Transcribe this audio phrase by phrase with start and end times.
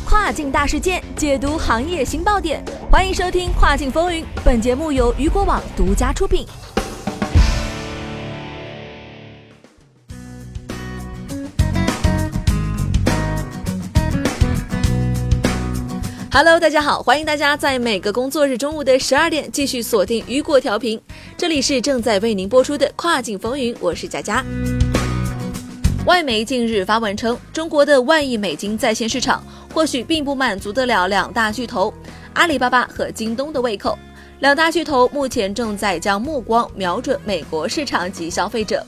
[0.00, 2.62] 跨境大事件，解读行业新爆点。
[2.90, 6.46] 欢迎收听《跨境风云》，本节目由雨果网独家出品。
[16.32, 21.00] Hello，大家好，欢迎大家在每个工作日中午的十二点继续锁定雨果调频，
[21.34, 24.44] 这里是正在为您播出的《跨境风云》，我是佳佳。
[26.04, 29.42] 外媒近日发文称，中国的万亿美金在线市场
[29.76, 31.92] 或许并不满足得了两大巨头
[32.32, 33.98] 阿里巴巴和京东的胃口。
[34.38, 38.82] 两大巨头目前正在将目光瞄准美国市场及消费者。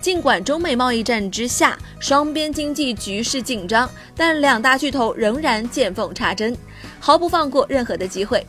[0.00, 6.56] 尽管中美贸易战之下双边经济局势紧张，但两大巨头仍然见缝插针，
[6.98, 8.44] 毫不放过任何的机会。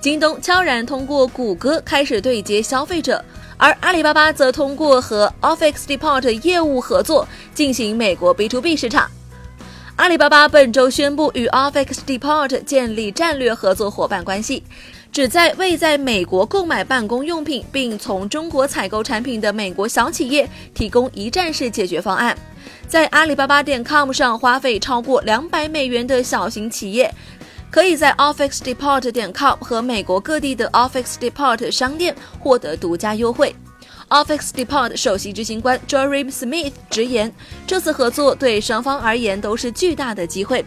[0.00, 3.24] 京东悄然通过谷歌开始对接消费者。
[3.56, 9.08] 而阿里巴巴则通过和 Office Depot 业务合作进行美国 B to B 市场。
[9.96, 14.64] 阿里巴巴本周宣布与 Office Depot 建立战略合作伙伴关系，
[15.12, 22.36] 旨在为在美国购买办公用品并从中国采购产品的美国小企业提供一站式解决方案。
[22.88, 27.12] 在阿里巴巴点 com 上花费超过两百美元的小型企业。
[27.70, 33.52] 可以在 Office Depot 点 com 和美国各地的 Office Depot 商店获得独家优惠。
[34.08, 37.32] Office Depot 首席执行官 Jorim Smith 直言，
[37.66, 40.64] 这次合作对双方而言都是巨大的机会，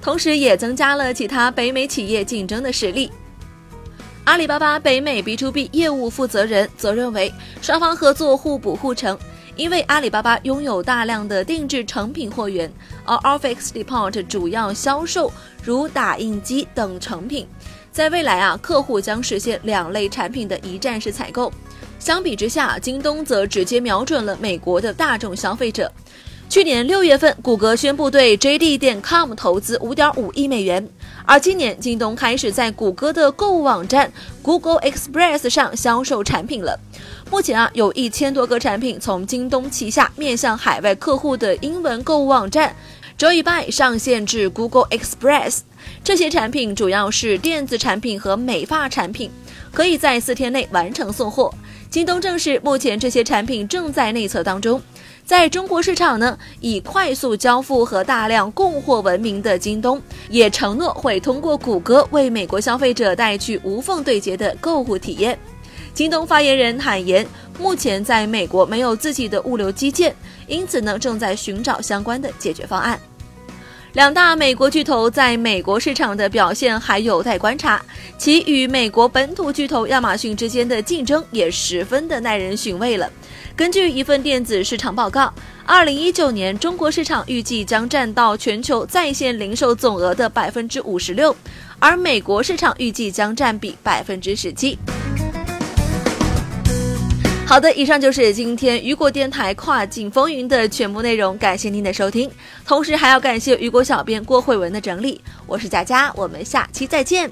[0.00, 3.10] 同时也增加了其他北美企业竞争的实力。
[4.24, 9.18] 阿里巴巴北美 B to B 业务负责人则认为，双方合作互补互成。
[9.56, 12.72] 因为阿里巴巴拥有大量的定制成品货源，
[13.04, 15.30] 而 Office Depot 主要销售
[15.62, 17.46] 如打印机等成品。
[17.92, 21.52] 在未来啊，客户将实现两类产品的一站式采购。
[22.00, 25.92] 相比之下，京东则直接瞄准了美国的大众消费者。
[26.48, 30.88] 去年六月份，谷歌宣布对 JD 点 com 投资五点五亿美元，
[31.26, 34.10] 而今年京东开始在谷歌的购物网站
[34.42, 36.80] Google Express 上销售产品了。
[37.30, 42.74] 目前啊，有一千多个产品从京东旗下面向海外客户的英文购物网站
[43.16, 45.60] Joybuy 上线至 Google Express。
[46.02, 49.30] 这些产品主要是电子产品和美发产品，
[49.70, 51.54] 可以在四天内完成送货。
[51.90, 54.80] 京东证实，目前这些产品正在内测当中。
[55.24, 65.36] 在中国市场呢，以快速交付和大量供货闻名的京东，也承诺会通过谷歌为美国消费者带去无缝对接的购物体验。
[65.92, 67.26] 京东发言人坦言，
[67.58, 70.14] 目前在美国没有自己的物流基建，
[70.46, 72.98] 因此呢，正在寻找相关的解决方案。
[73.94, 77.82] 两大美国巨头在美国市场的表现还有待观察，
[78.16, 83.10] 其与美国本土巨头亚马逊之间的竞争也十分的耐人寻味了。
[83.56, 85.32] 根据一份电子市场报告，
[85.66, 91.34] 二零一九年中国市场预计将占到全球在线零售总额的百分之五十六，
[91.80, 94.78] 而美国市场预计将占比百分之十七。
[97.50, 102.30] 好的，以上就是今天雨果电台跨境风云的全部内容，感谢您的收听，
[102.64, 105.20] 同时还要感谢雨果小编郭慧文的整理。
[105.48, 107.28] 我是佳佳，我们下期再见。